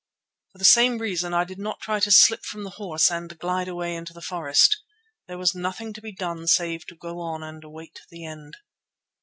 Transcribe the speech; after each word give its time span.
For 0.51 0.57
the 0.57 0.65
same 0.65 0.97
reason 0.97 1.31
I 1.31 1.43
did 1.43 1.59
not 1.59 1.79
try 1.79 1.99
to 1.99 2.09
slip 2.09 2.43
from 2.43 2.63
the 2.63 2.71
horse 2.81 3.11
and 3.11 3.37
glide 3.37 3.67
away 3.67 3.95
into 3.95 4.13
the 4.13 4.19
forest. 4.21 4.81
There 5.27 5.37
was 5.37 5.53
nothing 5.53 5.93
to 5.93 6.01
be 6.01 6.11
done 6.11 6.47
save 6.47 6.87
to 6.87 6.95
go 6.95 7.19
on 7.19 7.43
and 7.43 7.63
await 7.63 7.99
the 8.09 8.25
end. 8.25 8.57